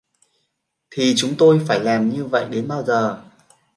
[0.91, 3.23] Thì chúng tôi phải làm như vậy đến bao giờ